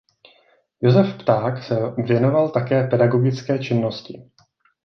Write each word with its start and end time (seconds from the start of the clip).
Josef 0.81 1.15
Pták 1.17 1.63
se 1.63 1.93
věnoval 1.97 2.49
také 2.49 2.87
pedagogické 2.87 3.59
činnosti. 3.59 4.29